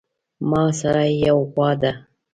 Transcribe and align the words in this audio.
ماسره 0.49 1.05
يوه 1.23 1.43
غوا 1.53 1.71
ده 1.81 1.91